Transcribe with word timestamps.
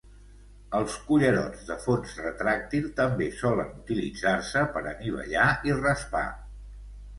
Els 0.77 0.95
cullerots 1.09 1.67
de 1.67 1.77
fons 1.83 2.15
retràctil 2.21 2.89
també 3.01 3.29
solen 3.43 3.77
utilitzar-se 3.83 4.67
per 4.79 4.85
anivellar 4.95 5.47
i 5.71 5.79
raspar. 5.85 6.27